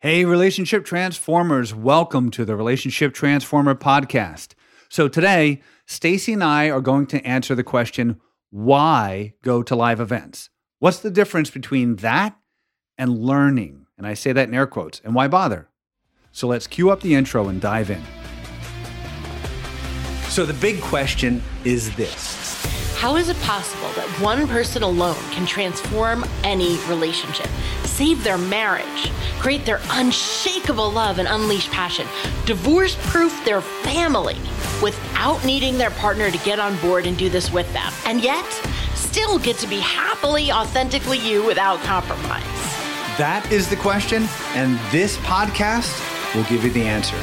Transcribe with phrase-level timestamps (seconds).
[0.00, 4.54] Hey, relationship transformers, welcome to the Relationship Transformer podcast.
[4.88, 9.98] So today, Stacy and I are going to answer the question why go to live
[9.98, 10.50] events?
[10.78, 12.36] What's the difference between that
[12.96, 13.86] and learning?
[13.96, 15.00] And I say that in air quotes.
[15.02, 15.68] And why bother?
[16.30, 18.04] So let's cue up the intro and dive in.
[20.28, 25.44] So the big question is this How is it possible that one person alone can
[25.44, 27.48] transform any relationship,
[27.98, 29.10] save their marriage,
[29.40, 32.06] create their unshakable love and unleash passion,
[32.46, 34.36] divorce proof their family
[34.80, 38.46] without needing their partner to get on board and do this with them, and yet
[38.94, 42.44] still get to be happily, authentically you without compromise?
[43.18, 45.92] That is the question, and this podcast
[46.36, 47.16] will give you the answer.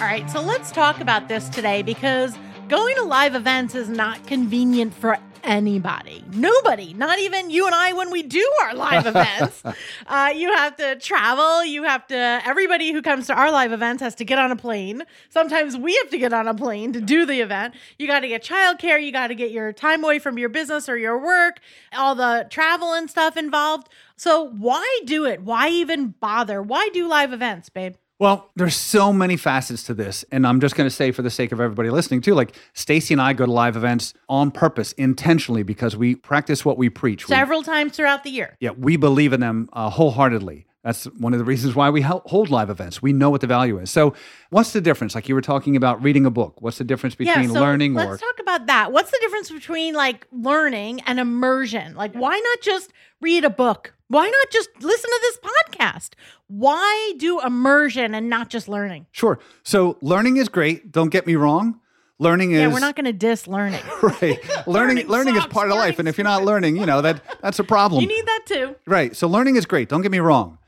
[0.00, 4.26] All right, so let's talk about this today because going to live events is not
[4.26, 6.22] convenient for anybody.
[6.30, 9.62] Nobody, not even you and I when we do our live events.
[10.06, 11.64] Uh, you have to travel.
[11.64, 14.56] You have to, everybody who comes to our live events has to get on a
[14.56, 15.02] plane.
[15.30, 17.74] Sometimes we have to get on a plane to do the event.
[17.98, 19.02] You got to get childcare.
[19.02, 21.60] You got to get your time away from your business or your work,
[21.96, 23.88] all the travel and stuff involved.
[24.16, 25.42] So why do it?
[25.42, 26.60] Why even bother?
[26.62, 27.94] Why do live events, babe?
[28.20, 31.30] Well, there's so many facets to this, and I'm just going to say for the
[31.30, 34.90] sake of everybody listening too, like Stacy and I go to live events on purpose,
[34.92, 37.28] intentionally, because we practice what we preach.
[37.28, 38.56] We- Several times throughout the year.
[38.58, 40.66] yeah, we believe in them uh, wholeheartedly.
[40.84, 43.02] That's one of the reasons why we hold live events.
[43.02, 43.90] We know what the value is.
[43.90, 44.14] So,
[44.50, 45.14] what's the difference?
[45.14, 46.62] Like you were talking about reading a book.
[46.62, 48.92] What's the difference between so learning let's or talk about that.
[48.92, 51.96] What's the difference between like learning and immersion?
[51.96, 53.94] Like, why not just read a book?
[54.06, 56.10] Why not just listen to this podcast?
[56.46, 59.06] Why do immersion and not just learning?
[59.10, 59.40] Sure.
[59.64, 60.92] So, learning is great.
[60.92, 61.80] Don't get me wrong.
[62.20, 63.82] Learning is Yeah, we're not going to diss learning.
[64.02, 64.22] right.
[64.66, 67.20] learning Learning learning is part of life, and if you're not learning, you know that
[67.42, 68.00] that's a problem.
[68.00, 68.76] you need that too.
[68.86, 69.14] Right.
[69.14, 69.88] So learning is great.
[69.88, 70.58] Don't get me wrong.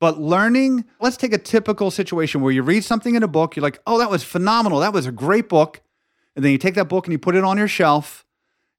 [0.00, 3.62] But learning, let's take a typical situation where you read something in a book, you're
[3.62, 4.78] like, oh, that was phenomenal.
[4.80, 5.80] That was a great book.
[6.36, 8.24] And then you take that book and you put it on your shelf.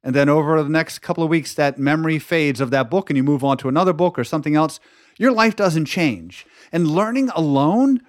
[0.01, 3.17] And then over the next couple of weeks, that memory fades of that book and
[3.17, 4.79] you move on to another book or something else.
[5.17, 6.45] Your life doesn't change.
[6.71, 8.01] And learning alone,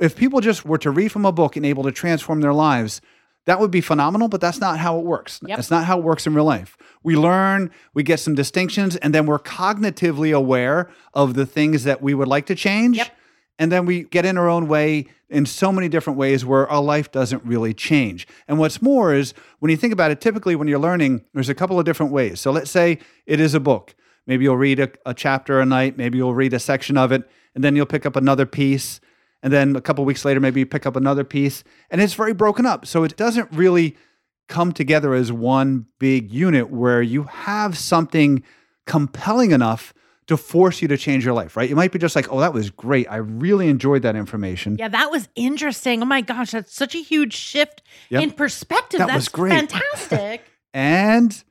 [0.00, 3.02] if people just were to read from a book and able to transform their lives,
[3.44, 5.40] that would be phenomenal, but that's not how it works.
[5.46, 5.58] Yep.
[5.58, 6.78] That's not how it works in real life.
[7.04, 12.02] We learn, we get some distinctions, and then we're cognitively aware of the things that
[12.02, 12.96] we would like to change.
[12.96, 13.16] Yep.
[13.58, 16.82] And then we get in our own way in so many different ways where our
[16.82, 18.26] life doesn't really change.
[18.48, 21.54] And what's more is when you think about it, typically when you're learning, there's a
[21.54, 22.40] couple of different ways.
[22.40, 23.94] So let's say it is a book.
[24.26, 27.28] Maybe you'll read a, a chapter a night, maybe you'll read a section of it,
[27.54, 29.00] and then you'll pick up another piece.
[29.42, 31.62] And then a couple weeks later, maybe you pick up another piece.
[31.90, 32.86] And it's very broken up.
[32.86, 33.96] So it doesn't really
[34.48, 38.42] come together as one big unit where you have something
[38.86, 39.94] compelling enough
[40.26, 41.68] to force you to change your life, right?
[41.68, 43.06] You might be just like, oh, that was great.
[43.10, 44.76] I really enjoyed that information.
[44.78, 46.00] Yeah, that was interesting.
[46.02, 48.22] Oh my gosh, that's such a huge shift Yep.
[48.22, 48.98] in perspective.
[48.98, 49.52] That that's was great.
[49.52, 50.42] fantastic.
[50.76, 51.44] And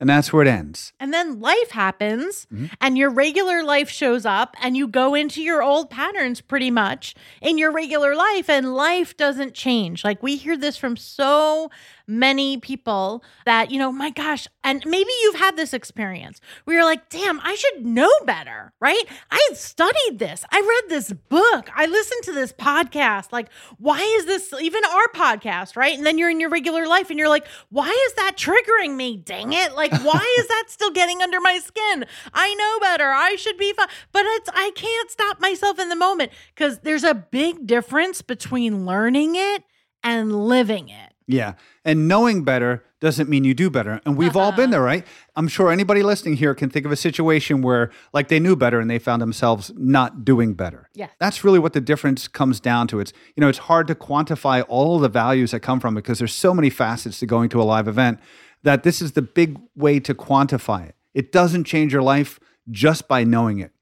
[0.00, 0.92] and that's where it ends.
[0.98, 2.66] And then life happens Mm-hmm.
[2.80, 7.14] and your regular life shows up and you go into your old patterns pretty much
[7.42, 10.04] in your regular life and life doesn't change.
[10.04, 11.70] Like we hear this from so
[12.18, 16.84] many people that, you know, my gosh, and maybe you've had this experience where you're
[16.84, 19.04] like, damn, I should know better, right?
[19.30, 20.44] I studied this.
[20.50, 21.70] I read this book.
[21.74, 23.32] I listened to this podcast.
[23.32, 25.96] Like, why is this even our podcast, right?
[25.96, 29.16] And then you're in your regular life and you're like, why is that triggering me?
[29.16, 29.74] Dang it.
[29.74, 32.04] Like, why is that still getting under my skin?
[32.32, 33.10] I know better.
[33.10, 33.88] I should be fine.
[34.12, 38.86] But it's, I can't stop myself in the moment because there's a big difference between
[38.86, 39.64] learning it
[40.02, 41.11] and living it.
[41.26, 41.54] Yeah.
[41.84, 44.00] And knowing better doesn't mean you do better.
[44.06, 44.70] And we've all been uh-uh.
[44.70, 45.06] there, right?
[45.34, 48.78] I'm sure anybody listening here can think of a situation where like they knew better
[48.78, 50.88] and they found themselves not doing better.
[50.94, 51.08] Yeah.
[51.18, 53.00] That's really what the difference comes down to.
[53.00, 56.18] It's you know, it's hard to quantify all the values that come from it because
[56.18, 58.20] there's so many facets to going to a live event
[58.62, 60.94] that this is the big way to quantify it.
[61.14, 62.38] It doesn't change your life
[62.70, 63.72] just by knowing it.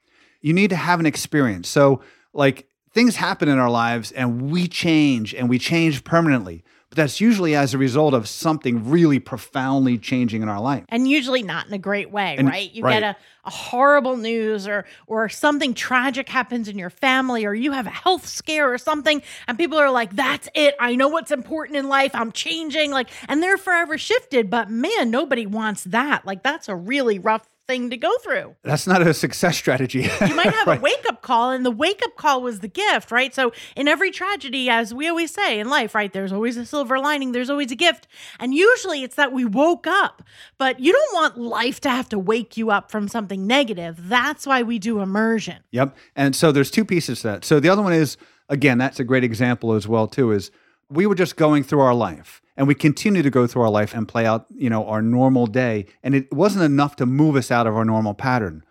[0.40, 1.68] You need to have an experience.
[1.68, 2.00] So
[2.32, 6.64] like things happen in our lives and we change and we change permanently.
[6.90, 10.84] But that's usually as a result of something really profoundly changing in our life.
[10.88, 12.70] and usually not in a great way, And- right?
[12.72, 13.00] You right.
[13.00, 13.16] get a,
[13.46, 17.90] a horrible news or or something tragic happens in your family or you have a
[17.90, 20.75] health scare or something and people are like that's it.
[20.81, 22.10] I know what's important in life.
[22.14, 26.26] I'm changing like and they're forever shifted, but man, nobody wants that.
[26.26, 28.56] Like that's a really rough thing to go through.
[28.64, 30.00] That's not a success strategy.
[30.31, 30.78] You might have Right.
[30.78, 33.32] a wake up call, and the wake up call was the gift, right?
[33.34, 36.99] So, in every tragedy, as we always say in life, right, there's always a silver
[36.99, 38.08] lining, there's always a gift.
[38.40, 40.22] And usually it's that we woke up,
[40.58, 44.08] but you don't want life to have to wake you up from something negative.
[44.08, 45.58] That's why we do immersion.
[45.70, 45.96] Yep.
[46.17, 47.44] And so there's two pieces to that.
[47.44, 48.17] So the other one is
[48.49, 50.50] again, that's a great example as well too is
[50.90, 53.94] we were just going through our life and we continue to go through our life
[53.94, 57.50] and play out, you know, our normal day and it wasn't enough to move us
[57.50, 58.62] out of our normal pattern.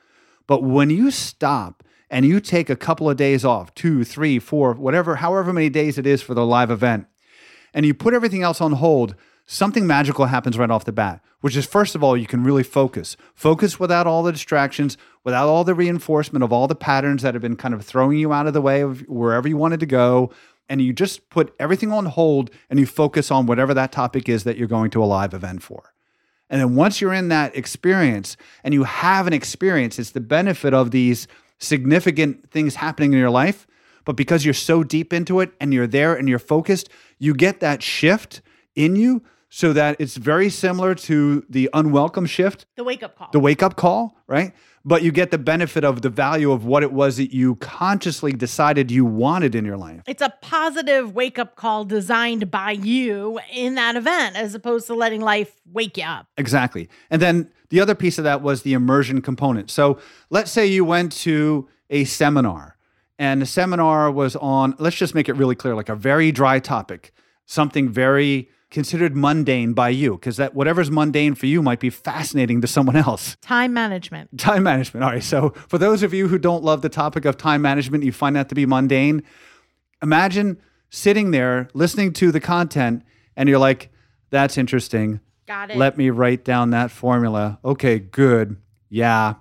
[0.45, 4.73] But when you stop and you take a couple of days off, two, three, four,
[4.73, 7.07] whatever, however many days it is for the live event,
[7.73, 9.15] and you put everything else on hold,
[9.47, 12.61] something magical happens right off the bat, which is first of all, you can really
[12.61, 13.17] focus.
[13.33, 17.41] Focus without all the distractions, without all the reinforcement of all the patterns that have
[17.41, 20.29] been kind of throwing you out of the way of wherever you wanted to go.
[20.69, 24.43] And you just put everything on hold and you focus on whatever that topic is
[24.43, 25.93] that you're going to a live event for.
[26.49, 30.73] And then once you're in that experience and you have an experience, it's the benefit
[30.73, 31.27] of these
[31.59, 33.67] significant things happening in your life.
[34.05, 36.89] But because you're so deep into it and you're there and you're focused,
[37.19, 38.41] you get that shift
[38.75, 43.29] in you so that it's very similar to the unwelcome shift, The wake up call.
[43.31, 44.53] the wake up call, right?
[44.85, 48.31] But you get the benefit of the value of what it was that you consciously
[48.31, 50.01] decided you wanted in your life.
[50.07, 54.93] it's a positive wake up call designed by you in that event, as opposed to
[54.93, 56.27] letting life wake you up.
[56.37, 56.89] Exactly.
[57.09, 59.69] And then the other piece of that was the immersion component.
[59.69, 59.99] So
[60.29, 62.77] let's say you went to a seminar
[63.17, 66.59] and the seminar was on, let's just make it really clear, like a very dry
[66.59, 67.11] topic,
[67.45, 72.61] something very considered mundane by you, because that whatever's mundane for you might be fascinating
[72.61, 73.35] to someone else.
[73.41, 74.37] Time management.
[74.37, 75.03] Time management.
[75.03, 75.23] All right.
[75.23, 78.35] So for those of you who don't love the topic of time management, you find
[78.35, 79.23] that to be mundane.
[80.01, 83.03] Imagine sitting there listening to the content
[83.35, 83.89] and you're like,
[84.29, 85.19] that's interesting.
[85.47, 85.77] Got it.
[85.77, 87.59] Let me write down that formula.
[87.65, 88.57] Okay, good.
[88.89, 89.35] Yeah.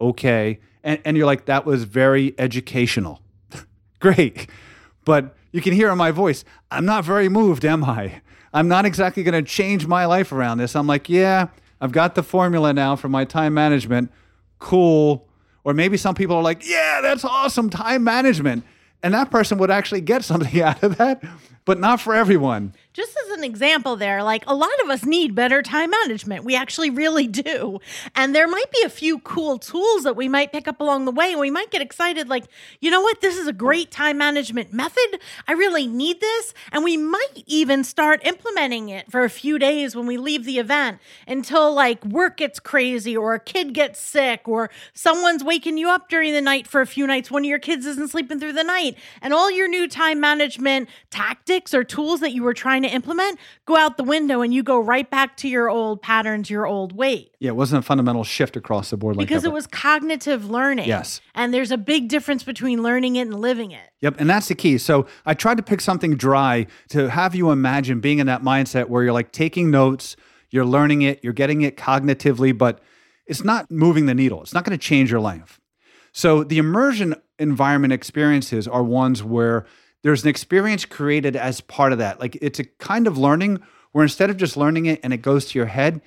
[0.00, 0.60] Okay.
[0.82, 3.20] And, and you're like, that was very educational.
[4.00, 4.48] Great.
[5.04, 8.22] But you can hear in my voice, I'm not very moved, am I?
[8.52, 10.74] I'm not exactly going to change my life around this.
[10.74, 11.48] I'm like, yeah,
[11.80, 14.10] I've got the formula now for my time management.
[14.58, 15.26] Cool.
[15.64, 18.64] Or maybe some people are like, yeah, that's awesome, time management.
[19.02, 21.22] And that person would actually get something out of that,
[21.64, 22.74] but not for everyone.
[22.92, 26.44] Just as an example there like a lot of us need better time management.
[26.44, 27.80] We actually really do.
[28.14, 31.12] And there might be a few cool tools that we might pick up along the
[31.12, 32.44] way and we might get excited like
[32.80, 33.20] you know what?
[33.20, 35.20] This is a great time management method.
[35.46, 36.52] I really need this.
[36.72, 40.58] And we might even start implementing it for a few days when we leave the
[40.58, 45.88] event until like work gets crazy or a kid gets sick or someone's waking you
[45.88, 48.52] up during the night for a few nights one of your kids isn't sleeping through
[48.52, 48.96] the night.
[49.22, 53.38] And all your new time management tactics or tools that you were trying to implement
[53.66, 56.92] go out the window and you go right back to your old patterns, your old
[56.92, 57.34] weight.
[57.38, 59.50] Yeah, it wasn't a fundamental shift across the board like Because that.
[59.50, 60.88] it was cognitive learning.
[60.88, 61.20] Yes.
[61.34, 63.90] And there's a big difference between learning it and living it.
[64.00, 64.78] Yep, and that's the key.
[64.78, 68.88] So I tried to pick something dry to have you imagine being in that mindset
[68.88, 70.16] where you're like taking notes,
[70.50, 72.80] you're learning it, you're getting it cognitively, but
[73.26, 74.42] it's not moving the needle.
[74.42, 75.60] It's not going to change your life.
[76.12, 79.64] So the immersion environment experiences are ones where
[80.02, 82.20] there's an experience created as part of that.
[82.20, 83.60] Like it's a kind of learning
[83.92, 86.00] where instead of just learning it and it goes to your head,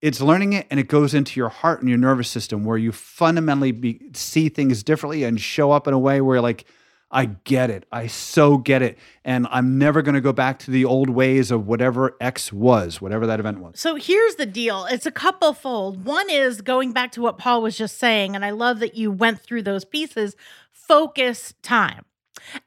[0.00, 2.92] it's learning it and it goes into your heart and your nervous system where you
[2.92, 6.66] fundamentally be, see things differently and show up in a way where like
[7.10, 7.86] I get it.
[7.92, 8.98] I so get it.
[9.24, 13.00] And I'm never going to go back to the old ways of whatever X was,
[13.00, 13.78] whatever that event was.
[13.78, 14.86] So here's the deal.
[14.90, 16.04] It's a couple fold.
[16.04, 19.12] One is going back to what Paul was just saying, and I love that you
[19.12, 20.34] went through those pieces.
[20.72, 22.04] Focus time.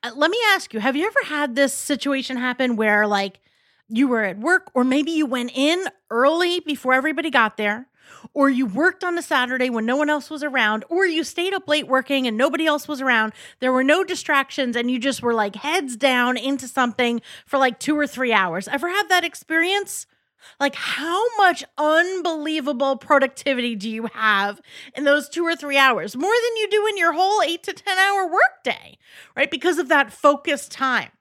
[0.04, 3.40] Uh, let me ask you, have you ever had this situation happen where like
[3.88, 7.88] you were at work or maybe you went in early before everybody got there?
[8.34, 11.54] Or you worked on a Saturday when no one else was around, or you stayed
[11.54, 13.34] up late working and nobody else was around.
[13.60, 17.80] There were no distractions, and you just were like heads down into something for like
[17.80, 18.68] two or three hours.
[18.68, 20.08] Ever had that experience?
[20.60, 24.62] Like, how much unbelievable productivity do you have
[24.96, 26.16] in those two or three hours?
[26.16, 28.98] More than you do in your whole eight to 10 hour workday,
[29.36, 29.50] right?
[29.50, 31.12] Because of that focused time.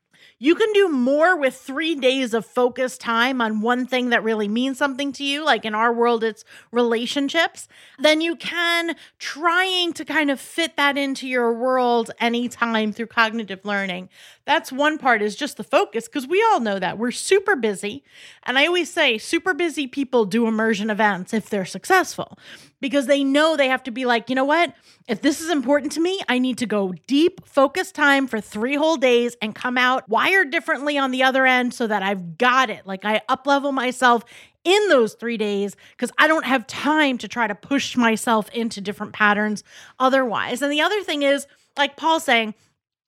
[0.41, 4.47] You can do more with three days of focused time on one thing that really
[4.47, 7.67] means something to you, like in our world, it's relationships,
[7.99, 13.65] than you can trying to kind of fit that into your world anytime through cognitive
[13.65, 14.11] learning.
[14.49, 18.03] That's one part is just the focus, because we all know that we're super busy.
[18.45, 22.39] And I always say super busy people do immersion events if they're successful
[22.81, 24.73] because they know they have to be like, you know what?
[25.07, 28.75] If this is important to me, I need to go deep, focus time for three
[28.75, 32.71] whole days and come out wired differently on the other end so that I've got
[32.71, 32.87] it.
[32.87, 34.25] Like I up level myself
[34.65, 38.81] in those three days because I don't have time to try to push myself into
[38.81, 39.63] different patterns
[39.99, 40.63] otherwise.
[40.63, 42.55] And the other thing is, like Paul's saying,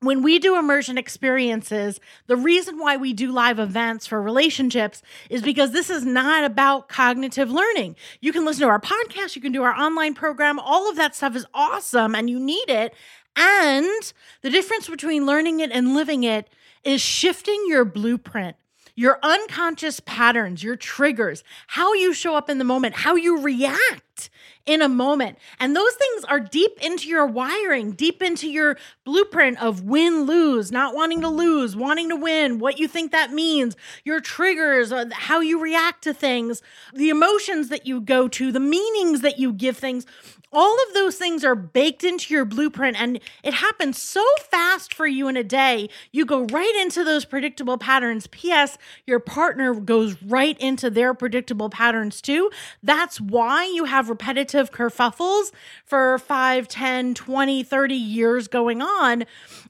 [0.00, 5.42] when we do immersion experiences, the reason why we do live events for relationships is
[5.42, 7.96] because this is not about cognitive learning.
[8.20, 11.14] You can listen to our podcast, you can do our online program, all of that
[11.14, 12.94] stuff is awesome and you need it.
[13.36, 16.48] And the difference between learning it and living it
[16.82, 18.56] is shifting your blueprint
[19.00, 24.28] your unconscious patterns, your triggers, how you show up in the moment, how you react
[24.66, 25.38] in a moment.
[25.58, 30.70] And those things are deep into your wiring, deep into your blueprint of win lose,
[30.70, 35.06] not wanting to lose, wanting to win, what you think that means, your triggers, uh,
[35.12, 36.60] how you react to things,
[36.92, 40.04] the emotions that you go to, the meanings that you give things
[40.52, 45.06] all of those things are baked into your blueprint and it happens so fast for
[45.06, 45.88] you in a day.
[46.12, 48.26] You go right into those predictable patterns.
[48.26, 48.76] P.S.
[49.06, 52.50] Your partner goes right into their predictable patterns too.
[52.82, 55.52] That's why you have repetitive kerfuffles
[55.84, 59.24] for 5, 10, 20, 30 years going on.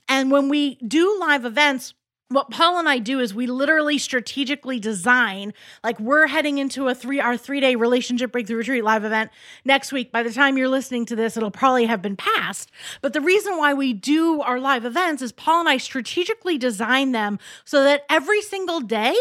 [0.08, 1.94] And when we do live events,
[2.30, 6.94] what Paul and I do is we literally strategically design like we're heading into a
[6.94, 9.32] 3 our 3-day relationship breakthrough retreat live event
[9.64, 10.12] next week.
[10.12, 12.70] By the time you're listening to this, it'll probably have been passed.
[13.02, 17.10] But the reason why we do our live events is Paul and I strategically design
[17.10, 19.16] them so that every single day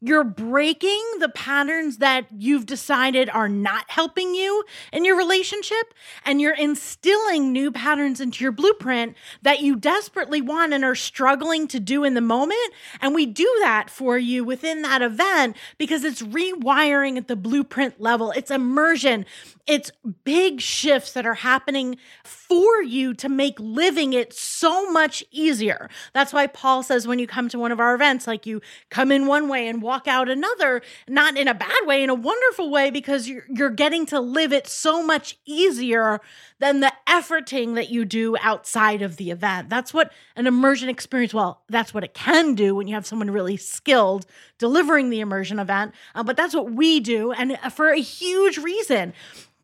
[0.00, 6.40] you're breaking the patterns that you've decided are not helping you in your relationship, and
[6.40, 11.80] you're instilling new patterns into your blueprint that you desperately want and are struggling to
[11.80, 12.72] do in the moment.
[13.00, 18.00] And we do that for you within that event because it's rewiring at the blueprint
[18.00, 19.26] level, it's immersion.
[19.66, 19.90] It's
[20.22, 25.90] big shifts that are happening for you to make living it so much easier.
[26.12, 28.60] That's why Paul says when you come to one of our events, like you
[28.90, 32.14] come in one way and walk out another, not in a bad way, in a
[32.14, 36.20] wonderful way, because you're, you're getting to live it so much easier
[36.58, 39.70] than the efforting that you do outside of the event.
[39.70, 43.30] That's what an immersion experience, well, that's what it can do when you have someone
[43.30, 44.26] really skilled
[44.58, 45.94] delivering the immersion event.
[46.14, 49.12] Uh, but that's what we do, and for a huge reason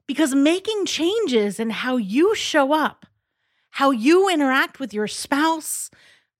[0.06, 3.06] because making changes in how you show up,
[3.70, 5.90] how you interact with your spouse,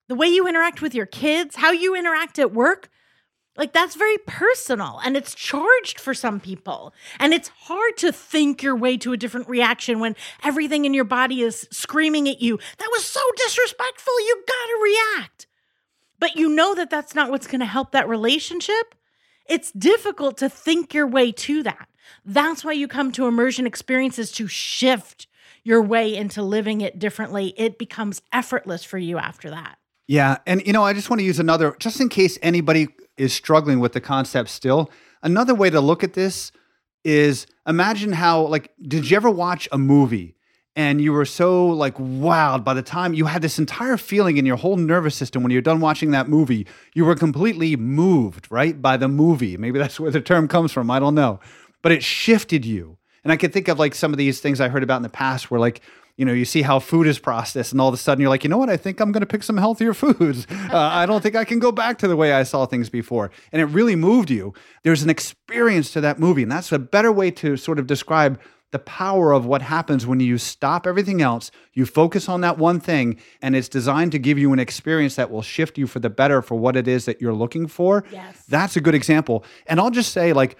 [0.07, 2.89] the way you interact with your kids, how you interact at work,
[3.55, 6.93] like that's very personal and it's charged for some people.
[7.19, 11.03] And it's hard to think your way to a different reaction when everything in your
[11.03, 12.57] body is screaming at you.
[12.77, 14.13] That was so disrespectful.
[14.21, 15.47] You got to react.
[16.19, 18.95] But you know that that's not what's to help that relationship.
[19.45, 21.89] It's difficult to think your way to that.
[22.25, 25.27] That's why you come to immersion experiences to shift
[25.63, 27.53] your way into living it differently.
[27.57, 29.77] It becomes effortless for you after that.
[30.07, 30.37] Yeah.
[30.45, 33.79] And, you know, I just want to use another, just in case anybody is struggling
[33.79, 34.89] with the concept still,
[35.21, 36.51] another way to look at this
[37.03, 40.35] is imagine how, like, did you ever watch a movie
[40.75, 44.45] and you were so like wowed by the time you had this entire feeling in
[44.45, 46.65] your whole nervous system when you're done watching that movie
[46.95, 49.57] you were completely moved right by the movie?
[49.57, 51.39] Maybe that's where the term comes from i don't know.
[51.81, 52.97] But it shifted you.
[53.23, 55.09] And I can think of like some of these things I heard about in the
[55.09, 55.81] past where like,
[56.17, 58.43] you know, you see how food is processed, and all of a sudden you're like,
[58.43, 58.69] you know what?
[58.69, 60.45] I think I'm going to pick some healthier foods.
[60.51, 63.31] Uh, I don't think I can go back to the way I saw things before.
[63.51, 64.53] And it really moved you.
[64.83, 66.43] There's an experience to that movie.
[66.43, 68.39] And that's a better way to sort of describe
[68.73, 72.79] the power of what happens when you stop everything else, you focus on that one
[72.79, 76.09] thing, and it's designed to give you an experience that will shift you for the
[76.09, 78.03] better for what it is that you're looking for.
[78.11, 78.43] Yes.
[78.49, 79.45] That's a good example.
[79.67, 80.57] And I'll just say, like,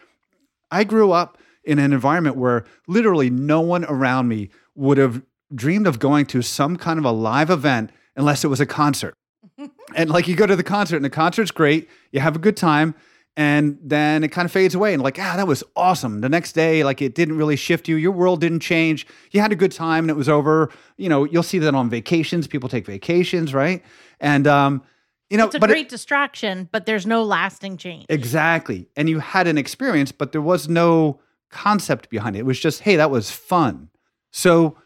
[0.69, 5.21] I grew up in an environment where literally no one around me would have
[5.53, 9.15] dreamed of going to some kind of a live event unless it was a concert.
[9.95, 12.57] and like you go to the concert and the concert's great, you have a good
[12.57, 12.95] time,
[13.35, 16.21] and then it kind of fades away and like, ah, that was awesome.
[16.21, 19.07] The next day, like it didn't really shift you, your world didn't change.
[19.31, 20.69] You had a good time and it was over.
[20.97, 23.83] You know, you'll see that on vacations, people take vacations, right?
[24.19, 24.83] And um,
[25.29, 28.05] you know, it's a but great it, distraction, but there's no lasting change.
[28.07, 28.87] Exactly.
[28.95, 31.19] And you had an experience, but there was no
[31.53, 32.39] concept behind it.
[32.39, 33.89] It was just, hey, that was fun.
[34.31, 34.77] So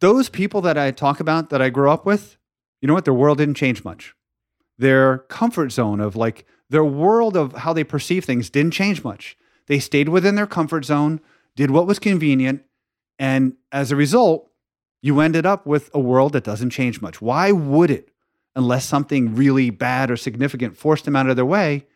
[0.00, 2.36] those people that I talk about that I grew up with,
[2.80, 3.04] you know what?
[3.04, 4.14] Their world didn't change much.
[4.78, 9.36] Their comfort zone of like their world of how they perceive things didn't change much.
[9.66, 11.20] They stayed within their comfort zone,
[11.54, 12.62] did what was convenient,
[13.18, 14.50] and as a result,
[15.00, 17.20] you ended up with a world that doesn't change much.
[17.22, 18.08] Why would it?
[18.56, 21.86] Unless something really bad or significant forced them out of their way,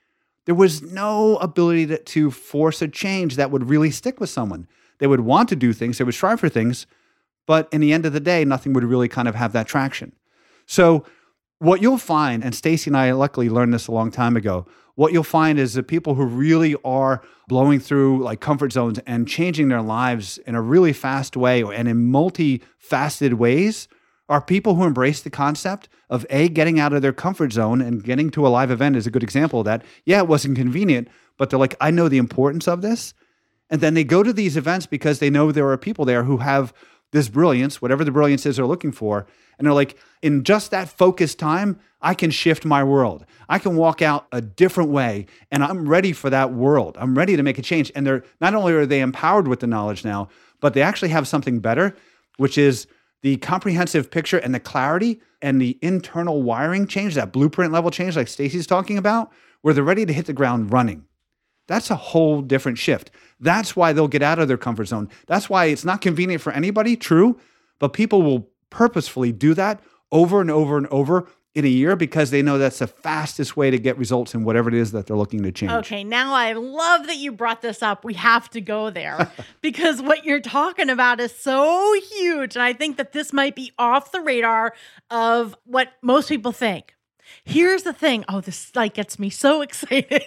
[0.48, 4.66] there was no ability to, to force a change that would really stick with someone.
[4.96, 6.86] They would want to do things, they would strive for things,
[7.46, 10.12] but in the end of the day, nothing would really kind of have that traction.
[10.64, 11.04] So
[11.58, 15.12] what you'll find, and Stacy and I luckily learned this a long time ago, what
[15.12, 19.68] you'll find is that people who really are blowing through like comfort zones and changing
[19.68, 23.86] their lives in a really fast way and in multifaceted ways
[24.28, 28.04] are people who embrace the concept of a getting out of their comfort zone and
[28.04, 29.84] getting to a live event is a good example of that.
[30.04, 33.14] Yeah, it wasn't convenient, but they're like, I know the importance of this.
[33.70, 36.38] And then they go to these events because they know there are people there who
[36.38, 36.72] have
[37.10, 39.26] this brilliance, whatever the brilliance is they're looking for.
[39.58, 43.24] And they're like, in just that focused time, I can shift my world.
[43.48, 46.96] I can walk out a different way and I'm ready for that world.
[47.00, 47.90] I'm ready to make a change.
[47.94, 50.28] And they're not only are they empowered with the knowledge now,
[50.60, 51.96] but they actually have something better,
[52.36, 52.86] which is
[53.22, 58.16] the comprehensive picture and the clarity and the internal wiring change, that blueprint level change,
[58.16, 59.32] like Stacy's talking about,
[59.62, 61.04] where they're ready to hit the ground running.
[61.66, 63.10] That's a whole different shift.
[63.40, 65.08] That's why they'll get out of their comfort zone.
[65.26, 67.38] That's why it's not convenient for anybody, true,
[67.78, 72.30] but people will purposefully do that over and over and over in a year because
[72.30, 75.16] they know that's the fastest way to get results in whatever it is that they're
[75.16, 75.72] looking to change.
[75.72, 78.04] Okay, now I love that you brought this up.
[78.04, 82.54] We have to go there because what you're talking about is so huge.
[82.54, 84.72] And I think that this might be off the radar
[85.10, 86.94] of what most people think.
[87.44, 88.24] Here's the thing.
[88.28, 90.22] Oh, this like gets me so excited.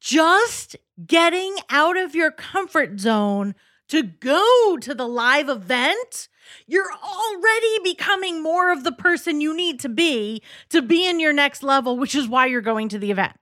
[0.00, 0.74] Just
[1.06, 3.54] getting out of your comfort zone
[3.88, 6.28] to go to the live event
[6.66, 11.32] you're already becoming more of the person you need to be to be in your
[11.32, 13.32] next level, which is why you're going to the event.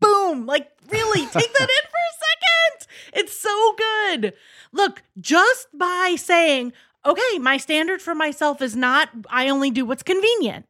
[0.00, 0.46] Boom.
[0.46, 2.86] Like, really, take that in for a second.
[3.12, 4.32] It's so good.
[4.72, 6.72] Look, just by saying,
[7.04, 10.66] okay, my standard for myself is not, I only do what's convenient.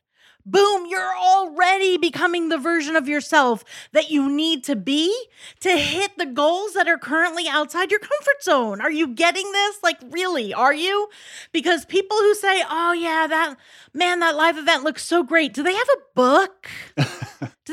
[0.47, 5.15] Boom, you're already becoming the version of yourself that you need to be
[5.61, 8.81] to hit the goals that are currently outside your comfort zone.
[8.81, 9.83] Are you getting this?
[9.83, 11.09] Like, really, are you?
[11.53, 13.57] Because people who say, oh, yeah, that
[13.93, 15.53] man, that live event looks so great.
[15.53, 16.69] Do they have a book?
[16.97, 17.05] Do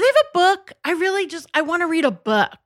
[0.01, 0.73] they have a book?
[0.83, 2.57] I really just, I want to read a book,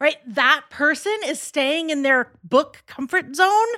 [0.00, 0.16] right?
[0.26, 3.68] That person is staying in their book comfort zone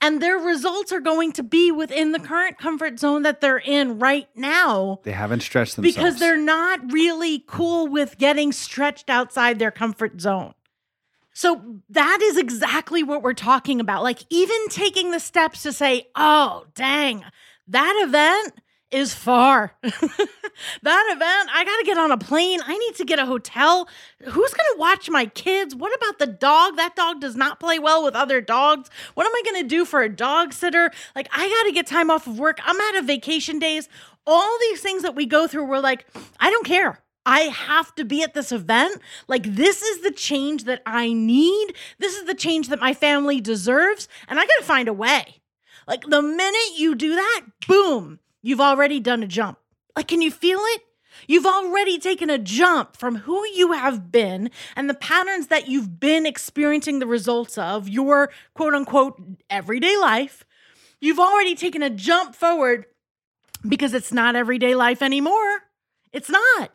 [0.00, 3.98] and their results are going to be within the current comfort zone that they're in
[3.98, 5.00] right now.
[5.02, 10.20] They haven't stretched themselves because they're not really cool with getting stretched outside their comfort
[10.20, 10.54] zone.
[11.32, 14.02] So that is exactly what we're talking about.
[14.02, 17.24] Like, even taking the steps to say, oh, dang,
[17.68, 18.54] that event
[18.90, 19.74] is far.
[19.82, 19.92] that
[20.82, 22.60] event, I got to get on a plane.
[22.64, 23.88] I need to get a hotel.
[24.22, 25.74] Who's going to watch my kids?
[25.74, 26.76] What about the dog?
[26.76, 28.90] That dog does not play well with other dogs.
[29.14, 30.90] What am I going to do for a dog sitter?
[31.14, 32.58] Like, I got to get time off of work.
[32.64, 33.88] I'm out of vacation days.
[34.26, 36.06] All these things that we go through, we're like,
[36.38, 37.00] I don't care.
[37.26, 39.00] I have to be at this event.
[39.28, 41.74] Like, this is the change that I need.
[41.98, 44.08] This is the change that my family deserves.
[44.26, 45.40] And I got to find a way.
[45.86, 49.58] Like, the minute you do that, boom, You've already done a jump.
[49.96, 50.82] Like, can you feel it?
[51.26, 56.00] You've already taken a jump from who you have been and the patterns that you've
[56.00, 60.44] been experiencing the results of your quote unquote everyday life.
[61.00, 62.86] You've already taken a jump forward
[63.66, 65.62] because it's not everyday life anymore.
[66.12, 66.70] It's not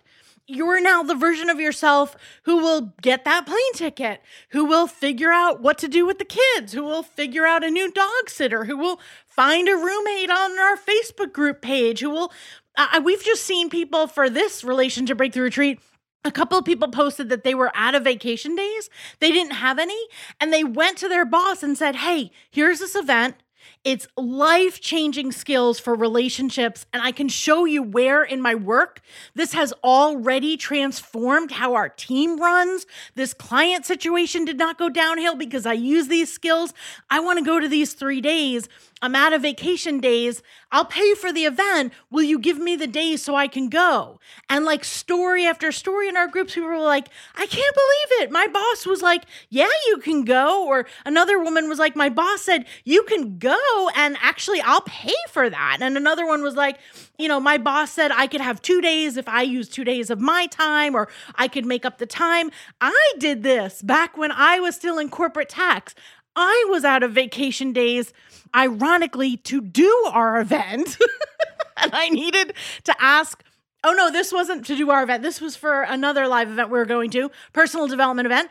[0.47, 5.31] you're now the version of yourself who will get that plane ticket, who will figure
[5.31, 8.65] out what to do with the kids, who will figure out a new dog sitter,
[8.65, 12.31] who will find a roommate on our Facebook group page, who will.
[12.77, 15.79] Uh, we've just seen people for this relationship breakthrough retreat
[16.25, 18.89] a couple of people posted that they were out of vacation days.
[19.19, 19.99] They didn't have any.
[20.41, 23.35] And they went to their boss and said, Hey, here's this event.
[23.83, 26.85] It's life changing skills for relationships.
[26.91, 29.01] And I can show you where in my work
[29.35, 32.85] this has already transformed how our team runs.
[33.13, 36.73] This client situation did not go downhill because I use these skills.
[37.09, 38.67] I want to go to these three days
[39.05, 40.41] I'm out of vacation days.
[40.71, 41.93] I'll pay for the event.
[42.09, 44.19] Will you give me the days so I can go?
[44.49, 48.31] And like story after story in our groups, people were like, I can't believe it.
[48.31, 50.65] My boss was like, Yeah, you can go.
[50.65, 53.89] Or another woman was like, My boss said, You can go.
[53.95, 55.77] And actually, I'll pay for that.
[55.81, 56.79] And another one was like,
[57.19, 60.09] You know, my boss said I could have two days if I use two days
[60.09, 62.49] of my time, or I could make up the time.
[62.81, 65.93] I did this back when I was still in corporate tax.
[66.35, 68.13] I was out of vacation days,
[68.53, 70.97] ironically, to do our event.
[71.77, 72.53] and I needed
[72.85, 73.43] to ask,
[73.83, 75.23] oh no, this wasn't to do our event.
[75.23, 78.49] This was for another live event we were going to, personal development event.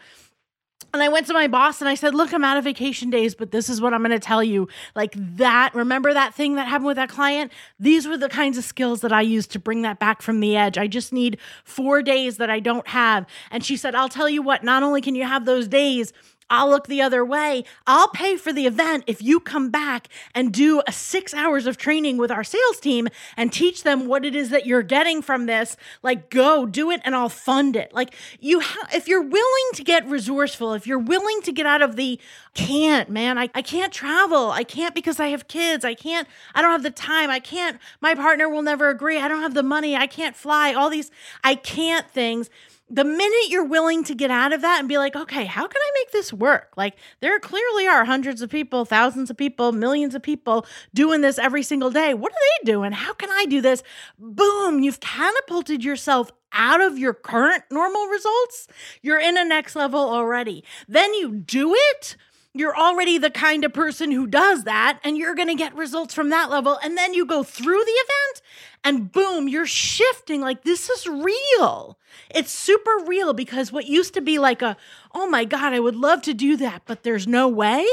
[0.94, 3.35] And I went to my boss and I said, Look, I'm out of vacation days,
[3.35, 4.68] but this is what I'm going to tell you.
[4.94, 7.51] Like that, remember that thing that happened with that client?
[7.81, 10.57] These were the kinds of skills that I used to bring that back from the
[10.57, 10.79] edge.
[10.79, 13.27] I just need four days that I don't have.
[13.51, 16.12] And she said, I'll tell you what, not only can you have those days,
[16.50, 17.64] I'll look the other way.
[17.87, 21.76] I'll pay for the event if you come back and do a six hours of
[21.76, 25.46] training with our sales team and teach them what it is that you're getting from
[25.46, 25.76] this.
[26.02, 27.92] Like, go do it and I'll fund it.
[27.94, 31.83] Like, you, ha- if you're willing to get resourceful, if you're willing to get out
[31.83, 32.20] of the
[32.54, 34.50] can't, man, I, I can't travel.
[34.50, 35.85] I can't because I have kids.
[35.85, 37.30] I can't, I don't have the time.
[37.30, 39.18] I can't, my partner will never agree.
[39.18, 39.96] I don't have the money.
[39.96, 40.72] I can't fly.
[40.74, 41.11] All these,
[41.42, 42.50] I can't things
[42.90, 45.81] the minute you're willing to get out of that and be like, okay, how can
[45.81, 46.75] I make this work?
[46.77, 51.38] Like, there clearly are hundreds of people, thousands of people, millions of people doing this
[51.38, 52.12] every single day.
[52.12, 52.92] What are they doing?
[52.92, 53.83] How can I do this?
[54.18, 58.68] Boom, you've catapulted yourself out of your current normal results.
[59.03, 60.62] You're in a next level already.
[60.87, 62.16] Then you do it
[62.55, 66.14] you're already the kind of person who does that and you're going to get results
[66.14, 68.43] from that level and then you go through the event
[68.85, 71.99] and boom you're shifting like this is real.
[72.33, 74.77] It's super real because what used to be like a
[75.12, 77.87] oh my god i would love to do that but there's no way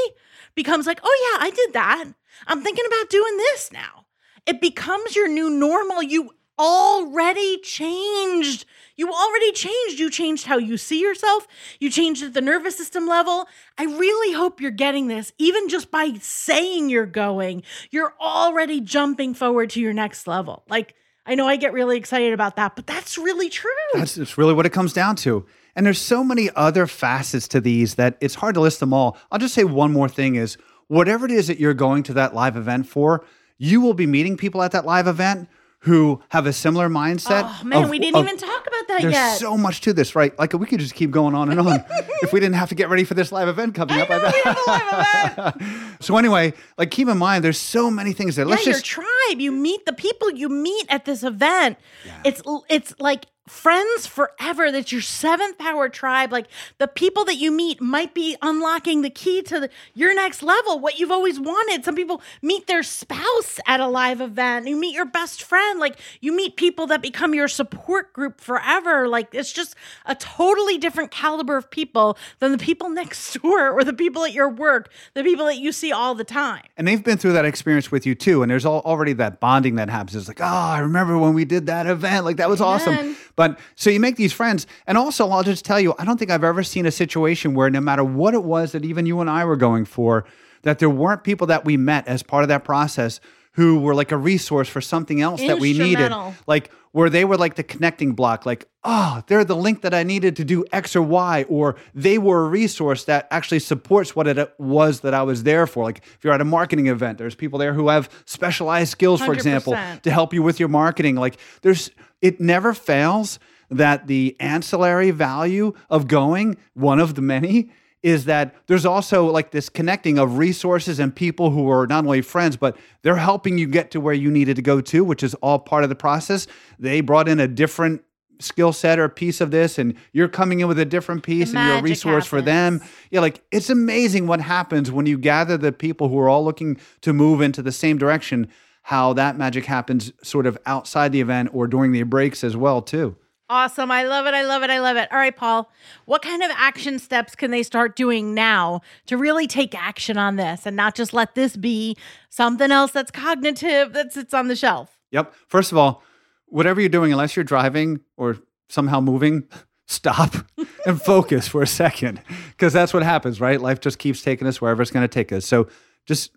[0.54, 2.06] becomes like oh yeah i did that.
[2.46, 4.06] I'm thinking about doing this now.
[4.46, 6.02] It becomes your new normal.
[6.02, 6.30] You
[6.62, 8.64] already changed
[8.96, 9.98] you already changed.
[9.98, 11.46] You changed how you see yourself.
[11.80, 13.48] You changed at the nervous system level.
[13.78, 15.32] I really hope you're getting this.
[15.38, 20.62] Even just by saying you're going, you're already jumping forward to your next level.
[20.68, 20.94] Like,
[21.24, 23.70] I know I get really excited about that, but that's really true.
[23.94, 25.46] That's, that's really what it comes down to.
[25.74, 29.16] And there's so many other facets to these that it's hard to list them all.
[29.30, 32.34] I'll just say one more thing is whatever it is that you're going to that
[32.34, 33.24] live event for,
[33.56, 35.48] you will be meeting people at that live event
[35.82, 37.42] who have a similar mindset.
[37.44, 39.28] Oh man, of, we didn't of, even talk about that there's yet.
[39.30, 40.36] There's so much to this, right?
[40.38, 41.84] Like we could just keep going on and on
[42.22, 44.10] if we didn't have to get ready for this live event coming I up.
[44.10, 44.34] know, I bet.
[44.34, 45.94] we have a live event.
[46.00, 48.44] so anyway, like keep in mind, there's so many things there.
[48.44, 49.38] yeah, Let's your just tribe.
[49.38, 51.78] You meet the people you meet at this event.
[52.24, 54.70] It's it's like friends forever.
[54.70, 56.30] That's your seventh power tribe.
[56.30, 56.46] Like
[56.78, 60.78] the people that you meet might be unlocking the key to the, your next level,
[60.78, 61.84] what you've always wanted.
[61.84, 64.68] Some people meet their spouse at a live event.
[64.68, 65.80] You meet your best friend.
[65.80, 69.08] Like you meet people that become your support group forever.
[69.08, 69.74] Like it's just
[70.06, 74.32] a totally different caliber of people than the people next door or the people at
[74.32, 76.62] your work, the people that you see all the time.
[76.76, 78.42] and they've been through that experience with you too.
[78.42, 80.14] And there's all, already that bonding that happens.
[80.14, 82.24] It's like, oh, I remember when we did that event.
[82.24, 83.16] Like that was awesome.
[83.36, 84.66] But so you make these friends.
[84.86, 87.70] And also, I'll just tell you, I don't think I've ever seen a situation where
[87.70, 90.24] no matter what it was that even you and I were going for,
[90.62, 93.20] that there weren't people that we met as part of that process
[93.54, 96.10] who were like a resource for something else that we needed.
[96.46, 100.02] Like where they were like the connecting block, like, oh, they're the link that I
[100.02, 104.26] needed to do X or Y, or they were a resource that actually supports what
[104.26, 105.84] it uh, was that I was there for.
[105.84, 109.32] Like if you're at a marketing event, there's people there who have specialized skills, for
[109.32, 110.02] example, 100%.
[110.02, 111.16] to help you with your marketing.
[111.16, 113.38] Like there's it never fails
[113.70, 117.70] that the ancillary value of going, one of the many,
[118.02, 122.22] is that there's also like this connecting of resources and people who are not only
[122.22, 125.34] friends, but they're helping you get to where you needed to go to, which is
[125.34, 126.46] all part of the process.
[126.78, 128.02] They brought in a different
[128.40, 131.64] skill set or piece of this, and you're coming in with a different piece and
[131.64, 132.80] you're a resource for them.
[132.80, 132.90] happens.
[133.10, 136.78] Yeah, like it's amazing what happens when you gather the people who are all looking
[137.02, 138.48] to move into the same direction,
[138.82, 142.82] how that magic happens sort of outside the event or during the breaks as well,
[142.82, 143.16] too.
[143.52, 143.90] Awesome.
[143.90, 144.32] I love it.
[144.32, 144.70] I love it.
[144.70, 145.12] I love it.
[145.12, 145.70] All right, Paul.
[146.06, 150.36] What kind of action steps can they start doing now to really take action on
[150.36, 151.94] this and not just let this be
[152.30, 154.98] something else that's cognitive that sits on the shelf?
[155.10, 155.34] Yep.
[155.48, 156.02] First of all,
[156.46, 158.38] whatever you're doing, unless you're driving or
[158.70, 159.46] somehow moving,
[159.86, 160.34] stop
[160.86, 163.60] and focus for a second because that's what happens, right?
[163.60, 165.44] Life just keeps taking us wherever it's going to take us.
[165.44, 165.68] So
[166.06, 166.30] just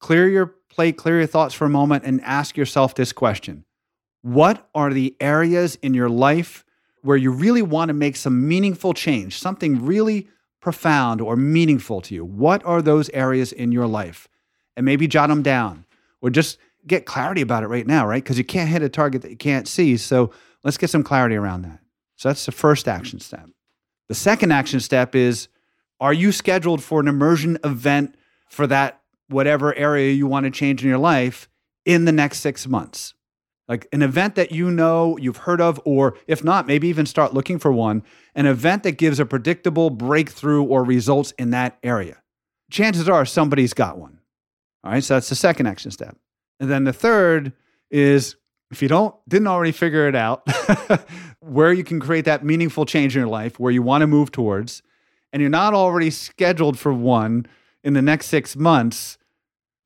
[0.00, 3.66] clear your plate, clear your thoughts for a moment, and ask yourself this question
[4.26, 6.64] What are the areas in your life
[7.02, 10.26] where you really want to make some meaningful change, something really
[10.58, 12.24] profound or meaningful to you?
[12.24, 14.26] What are those areas in your life?
[14.76, 15.86] And maybe jot them down
[16.20, 16.58] or just
[16.88, 18.20] get clarity about it right now, right?
[18.20, 19.96] Because you can't hit a target that you can't see.
[19.96, 20.32] So
[20.64, 21.78] let's get some clarity around that.
[22.16, 23.48] So that's the first action step.
[24.08, 25.46] The second action step is
[26.00, 28.16] are you scheduled for an immersion event
[28.48, 31.48] for that whatever area you want to change in your life
[31.84, 33.14] in the next six months?
[33.68, 37.34] Like an event that you know you've heard of, or if not, maybe even start
[37.34, 42.22] looking for one, an event that gives a predictable breakthrough or results in that area.
[42.70, 44.20] Chances are somebody's got one.
[44.84, 46.16] All right, so that's the second action step.
[46.60, 47.52] And then the third
[47.90, 48.36] is
[48.70, 50.46] if you don't didn't already figure it out,
[51.40, 54.30] where you can create that meaningful change in your life, where you want to move
[54.30, 54.82] towards,
[55.32, 57.46] and you're not already scheduled for one
[57.82, 59.18] in the next six months,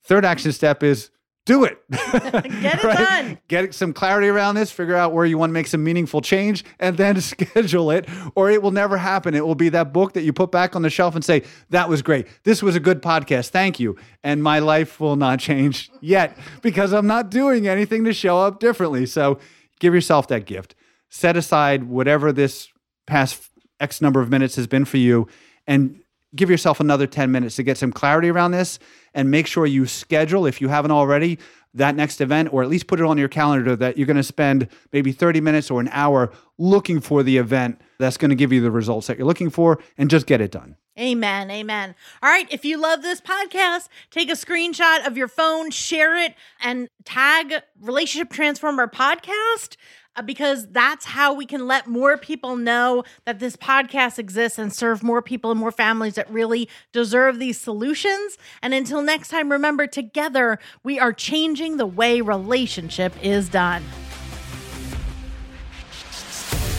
[0.03, 1.11] third action step is
[1.51, 1.83] do it.
[1.91, 3.39] Get it done.
[3.49, 6.65] Get some clarity around this, figure out where you want to make some meaningful change,
[6.79, 9.35] and then schedule it, or it will never happen.
[9.35, 11.89] It will be that book that you put back on the shelf and say, That
[11.89, 12.29] was great.
[12.45, 13.49] This was a good podcast.
[13.49, 13.97] Thank you.
[14.23, 18.61] And my life will not change yet because I'm not doing anything to show up
[18.61, 19.05] differently.
[19.07, 19.41] So
[19.81, 20.77] give yourself that gift.
[21.09, 22.69] Set aside whatever this
[23.09, 25.27] past X number of minutes has been for you
[25.67, 26.01] and
[26.35, 28.79] give yourself another 10 minutes to get some clarity around this
[29.15, 31.39] and make sure you schedule, if you haven't already,
[31.75, 34.23] that next event, or at least put it on your calendar that you're going to
[34.23, 38.53] spend maybe 30 minutes or an hour looking for the event that's going to give
[38.53, 40.77] you the results that you're looking for and just get it done.
[40.99, 41.51] Amen.
[41.51, 41.95] Amen.
[42.23, 42.47] All right.
[42.51, 47.55] If you love this podcast, take a screenshot of your phone, share it, and tag
[47.81, 49.77] Relationship Transformer Podcast
[50.17, 54.73] Uh, because that's how we can let more people know that this podcast exists and
[54.73, 58.37] serve more people and more families that really deserve these solutions.
[58.61, 63.85] And until next time, remember together, we are changing the way relationship is done.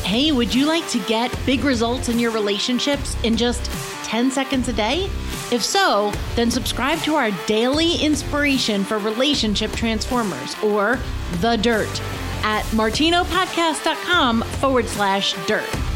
[0.03, 3.63] Hey, would you like to get big results in your relationships in just
[4.03, 5.05] 10 seconds a day?
[5.53, 10.99] If so, then subscribe to our daily inspiration for relationship transformers or
[11.39, 12.01] The Dirt
[12.43, 15.90] at martinopodcast.com forward slash dirt.